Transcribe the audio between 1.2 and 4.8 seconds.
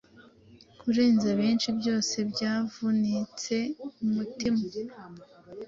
benshi Byose byavunitse umutima,